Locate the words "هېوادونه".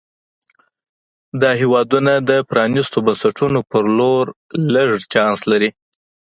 1.61-2.13